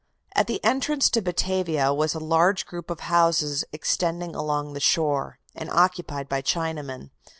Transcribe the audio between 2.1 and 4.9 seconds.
a large group of houses extending along the